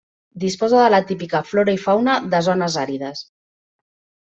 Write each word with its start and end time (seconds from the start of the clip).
Disposa 0.43 0.79
de 0.83 0.87
la 0.93 1.01
típica 1.09 1.43
flora 1.51 1.77
i 1.77 1.79
fauna 1.83 2.17
de 2.33 2.41
zones 2.49 2.81
àrides. 2.87 3.25